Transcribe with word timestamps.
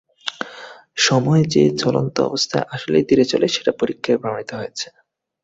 সময় 0.97 1.43
যে 1.53 1.63
চলন্ত 1.81 2.15
অবস্থায় 2.21 2.65
আসলেই 2.69 3.07
ধীরে 3.09 3.23
চলে 3.25 3.47
সেটা 3.47 3.71
পরীক্ষায় 3.79 4.19
প্রমাণিত 4.21 4.51
হয়েছে। 4.53 4.87